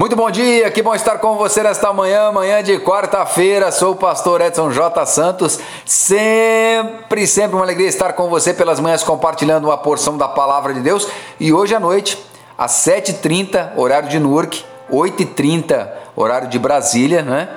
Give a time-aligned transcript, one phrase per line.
[0.00, 3.70] Muito bom dia, que bom estar com você nesta manhã, manhã de quarta-feira.
[3.70, 5.04] Sou o pastor Edson J.
[5.04, 5.60] Santos.
[5.84, 10.80] Sempre, sempre uma alegria estar com você pelas manhãs compartilhando uma porção da palavra de
[10.80, 11.06] Deus.
[11.38, 12.16] E hoje à noite,
[12.56, 17.50] às 7h30, horário de Newark, 8h30, horário de Brasília, né?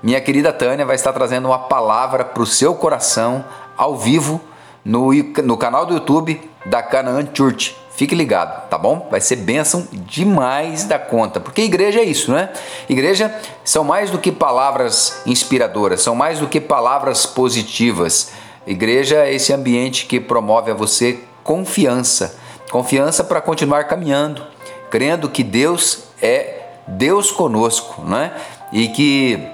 [0.00, 3.44] Minha querida Tânia vai estar trazendo uma palavra para o seu coração
[3.76, 4.40] ao vivo
[4.84, 5.10] no,
[5.42, 7.76] no canal do YouTube da Canaan Church.
[7.98, 9.08] Fique ligado, tá bom?
[9.10, 12.50] Vai ser bênção demais da conta, porque igreja é isso, né?
[12.88, 18.30] Igreja são mais do que palavras inspiradoras, são mais do que palavras positivas.
[18.64, 22.38] Igreja é esse ambiente que promove a você confiança,
[22.70, 24.46] confiança para continuar caminhando,
[24.92, 28.30] crendo que Deus é Deus conosco, né?
[28.72, 29.44] E que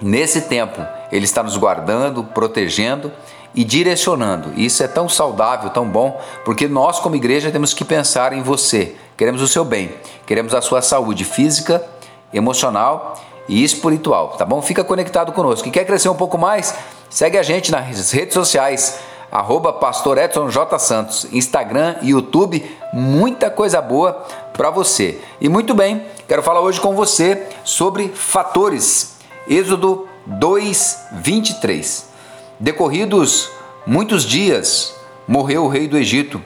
[0.00, 0.80] nesse tempo
[1.10, 3.12] Ele está nos guardando, protegendo
[3.54, 4.52] e direcionando.
[4.56, 8.94] Isso é tão saudável, tão bom, porque nós, como igreja, temos que pensar em você.
[9.16, 9.94] Queremos o seu bem,
[10.26, 11.84] queremos a sua saúde física,
[12.32, 14.60] emocional e espiritual, tá bom?
[14.60, 15.66] Fica conectado conosco.
[15.66, 16.74] E quer crescer um pouco mais?
[17.08, 18.98] Segue a gente nas redes sociais,
[19.32, 20.78] arroba Pastor Edson J.
[20.78, 24.12] Santos, Instagram e YouTube, muita coisa boa
[24.52, 25.20] para você.
[25.40, 29.16] E muito bem, quero falar hoje com você sobre fatores.
[29.48, 32.06] Êxodo 2, 23.
[32.60, 33.50] Decorridos
[33.86, 34.94] muitos dias,
[35.26, 36.42] morreu o rei do Egito,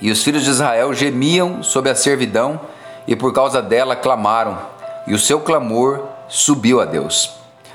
[0.00, 2.58] e os filhos de Israel gemiam sob a servidão,
[3.06, 4.58] e por causa dela clamaram,
[5.06, 7.30] e o seu clamor subiu a Deus.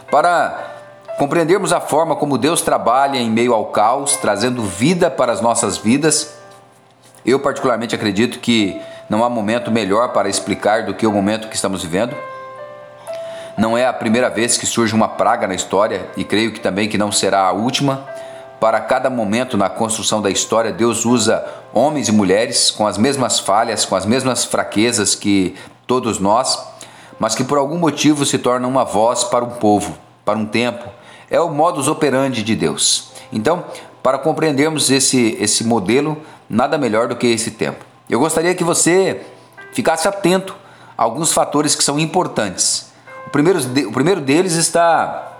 [0.09, 0.73] Para
[1.19, 5.77] compreendermos a forma como Deus trabalha em meio ao caos, trazendo vida para as nossas
[5.77, 6.33] vidas,
[7.23, 11.55] eu particularmente acredito que não há momento melhor para explicar do que o momento que
[11.55, 12.15] estamos vivendo.
[13.57, 16.89] Não é a primeira vez que surge uma praga na história e creio que também
[16.89, 18.05] que não será a última.
[18.59, 23.39] Para cada momento na construção da história, Deus usa homens e mulheres com as mesmas
[23.39, 25.55] falhas, com as mesmas fraquezas que
[25.87, 26.59] todos nós,
[27.17, 30.89] mas que por algum motivo se tornam uma voz para um povo, para um tempo.
[31.31, 33.11] É o modus operandi de Deus.
[33.31, 33.63] Então,
[34.03, 37.85] para compreendermos esse, esse modelo, nada melhor do que esse tempo.
[38.09, 39.21] Eu gostaria que você
[39.71, 40.55] ficasse atento
[40.97, 42.93] a alguns fatores que são importantes
[43.31, 45.33] primeiro, o primeiro deles está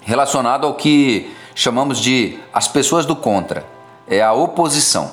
[0.00, 3.64] relacionado ao que chamamos de as pessoas do contra,
[4.06, 5.12] é a oposição.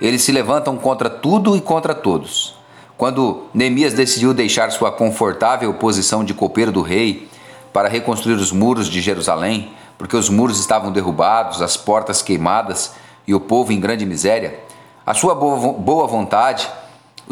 [0.00, 2.56] Eles se levantam contra tudo e contra todos.
[2.96, 7.28] Quando Neemias decidiu deixar sua confortável posição de copeiro do rei
[7.72, 12.94] para reconstruir os muros de Jerusalém, porque os muros estavam derrubados, as portas queimadas
[13.26, 14.58] e o povo em grande miséria,
[15.06, 16.68] a sua boa vontade,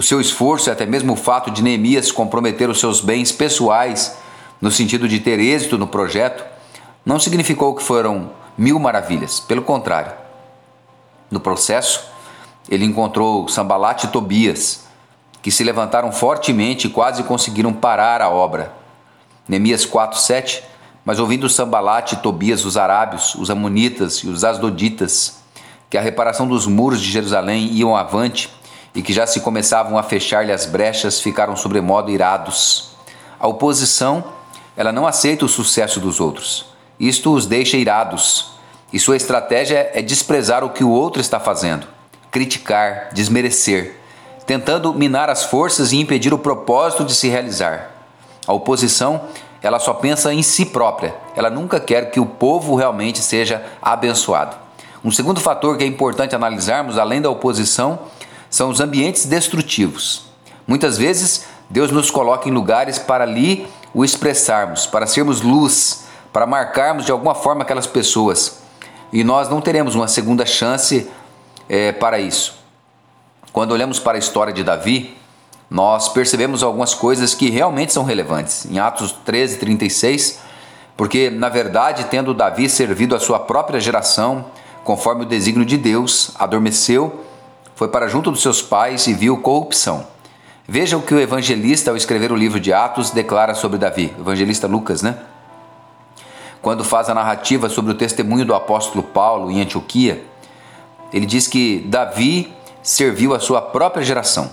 [0.00, 4.16] o seu esforço e até mesmo o fato de Neemias comprometer os seus bens pessoais
[4.58, 6.42] no sentido de ter êxito no projeto,
[7.04, 9.40] não significou que foram mil maravilhas.
[9.40, 10.12] Pelo contrário,
[11.30, 12.02] no processo,
[12.66, 14.86] ele encontrou Sambalat e Tobias,
[15.42, 18.72] que se levantaram fortemente e quase conseguiram parar a obra.
[19.46, 20.62] Neemias 4:7
[21.04, 25.42] Mas ouvindo Sambalat e Tobias, os arábios, os amonitas e os asdoditas,
[25.90, 28.48] que a reparação dos muros de Jerusalém iam avante
[28.94, 32.90] e que já se começavam a fechar-lhe as brechas, ficaram sobremodo irados.
[33.38, 34.24] A oposição
[34.76, 36.66] ela não aceita o sucesso dos outros.
[36.98, 38.52] Isto os deixa irados.
[38.92, 41.86] E sua estratégia é desprezar o que o outro está fazendo,
[42.30, 43.96] criticar, desmerecer,
[44.46, 47.90] tentando minar as forças e impedir o propósito de se realizar.
[48.46, 49.22] A oposição,
[49.62, 51.14] ela só pensa em si própria.
[51.36, 54.56] Ela nunca quer que o povo realmente seja abençoado.
[55.04, 57.98] Um segundo fator que é importante analisarmos, além da oposição,
[58.50, 60.24] são os ambientes destrutivos.
[60.66, 66.46] Muitas vezes, Deus nos coloca em lugares para ali o expressarmos, para sermos luz, para
[66.46, 68.60] marcarmos de alguma forma aquelas pessoas.
[69.12, 71.08] E nós não teremos uma segunda chance
[71.68, 72.58] é, para isso.
[73.52, 75.16] Quando olhamos para a história de Davi,
[75.68, 78.66] nós percebemos algumas coisas que realmente são relevantes.
[78.66, 80.40] Em Atos 13, 36,
[80.96, 84.46] porque na verdade, tendo Davi servido a sua própria geração,
[84.84, 87.24] conforme o desígnio de Deus, adormeceu,
[87.80, 90.06] foi para junto dos seus pais e viu corrupção.
[90.68, 94.66] Veja o que o evangelista, ao escrever o livro de Atos, declara sobre Davi, evangelista
[94.66, 95.16] Lucas, né?
[96.60, 100.22] Quando faz a narrativa sobre o testemunho do apóstolo Paulo em Antioquia,
[101.10, 104.50] ele diz que Davi serviu a sua própria geração.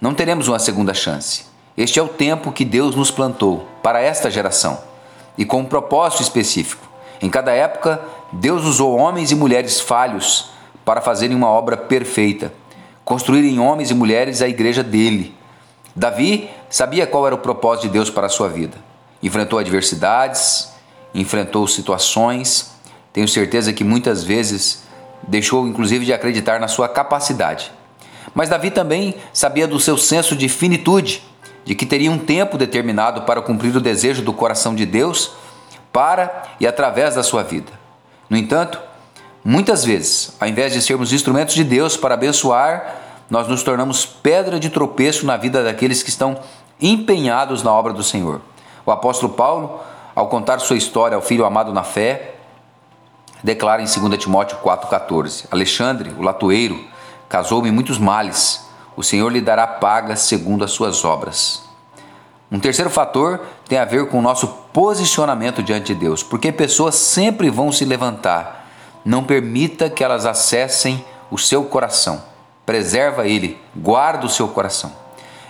[0.00, 1.44] Não teremos uma segunda chance.
[1.76, 4.78] Este é o tempo que Deus nos plantou para esta geração
[5.36, 6.88] e com um propósito específico.
[7.20, 8.00] Em cada época,
[8.32, 10.56] Deus usou homens e mulheres falhos
[10.88, 12.50] para fazerem uma obra perfeita
[13.04, 15.34] construir em homens e mulheres a igreja dele.
[15.94, 18.78] Davi sabia qual era o propósito de Deus para a sua vida.
[19.22, 20.72] Enfrentou adversidades,
[21.14, 22.70] enfrentou situações,
[23.12, 24.84] tenho certeza que muitas vezes
[25.26, 27.70] deixou inclusive de acreditar na sua capacidade.
[28.34, 31.22] Mas Davi também sabia do seu senso de finitude,
[31.66, 35.32] de que teria um tempo determinado para cumprir o desejo do coração de Deus
[35.92, 37.72] para e através da sua vida.
[38.30, 38.87] No entanto,
[39.48, 42.96] muitas vezes, ao invés de sermos instrumentos de Deus para abençoar,
[43.30, 46.38] nós nos tornamos pedra de tropeço na vida daqueles que estão
[46.78, 48.42] empenhados na obra do Senhor.
[48.84, 49.80] O apóstolo Paulo,
[50.14, 52.34] ao contar sua história ao filho amado na fé,
[53.42, 56.78] declara em 2 Timóteo 4,14: Alexandre, o latoeiro,
[57.26, 61.62] casou-me muitos males, o Senhor lhe dará paga segundo as suas obras.
[62.52, 66.96] Um terceiro fator tem a ver com o nosso posicionamento diante de Deus, porque pessoas
[66.96, 68.57] sempre vão se levantar.
[69.08, 72.22] Não permita que elas acessem o seu coração.
[72.66, 74.92] Preserva ele, guarda o seu coração.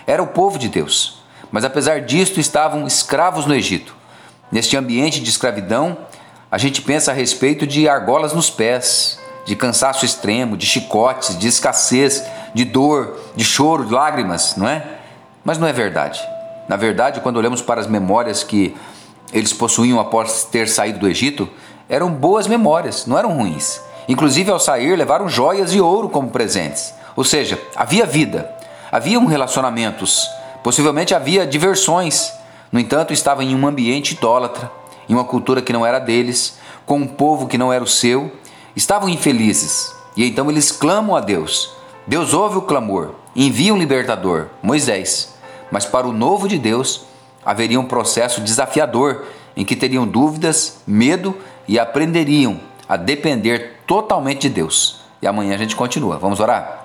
[0.07, 1.21] Era o povo de Deus,
[1.51, 3.93] mas apesar disto estavam escravos no Egito.
[4.49, 5.97] Neste ambiente de escravidão,
[6.49, 11.49] a gente pensa a respeito de argolas nos pés, de cansaço extremo, de chicotes, de
[11.49, 12.23] escassez,
[12.53, 14.85] de dor, de choro, de lágrimas, não é?
[15.43, 16.25] Mas não é verdade.
[16.69, 18.73] Na verdade, quando olhamos para as memórias que
[19.33, 21.49] eles possuíam após ter saído do Egito,
[21.89, 23.81] eram boas memórias, não eram ruins.
[24.07, 26.93] Inclusive, ao sair, levaram joias e ouro como presentes.
[27.15, 28.49] Ou seja, havia vida,
[28.91, 30.29] haviam relacionamentos,
[30.63, 32.31] possivelmente havia diversões.
[32.71, 34.71] No entanto, estavam em um ambiente idólatra,
[35.07, 38.31] em uma cultura que não era deles, com um povo que não era o seu,
[38.75, 39.93] estavam infelizes.
[40.15, 41.71] E então eles clamam a Deus.
[42.05, 45.33] Deus ouve o clamor, envia um libertador, Moisés.
[45.71, 47.05] Mas para o novo de Deus
[47.45, 49.25] haveria um processo desafiador
[49.55, 51.35] em que teriam dúvidas, medo
[51.69, 55.01] e aprenderiam a depender totalmente de Deus.
[55.21, 56.17] E amanhã a gente continua.
[56.17, 56.83] Vamos orar?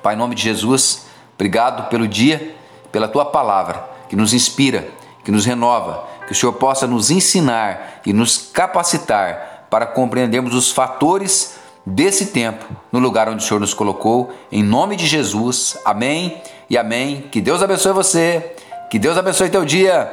[0.00, 2.54] Pai, em nome de Jesus, obrigado pelo dia,
[2.92, 4.88] pela tua palavra que nos inspira,
[5.24, 10.70] que nos renova, que o Senhor possa nos ensinar e nos capacitar para compreendermos os
[10.70, 14.32] fatores desse tempo no lugar onde o Senhor nos colocou.
[14.52, 16.40] Em nome de Jesus, amém
[16.70, 17.22] e amém.
[17.32, 18.54] Que Deus abençoe você,
[18.92, 20.08] que Deus abençoe teu dia.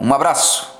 [0.00, 0.79] Um abraço.